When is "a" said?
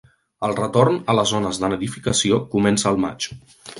1.13-1.15